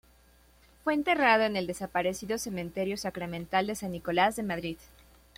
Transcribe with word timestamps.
Fue 0.83 0.95
enterrado 0.95 1.43
en 1.43 1.55
el 1.55 1.67
desaparecido 1.67 2.39
Cementerio 2.39 2.97
Sacramental 2.97 3.67
de 3.67 3.75
San 3.75 3.91
Nicolás 3.91 4.35
de 4.35 4.41
Madrid. 4.41 4.77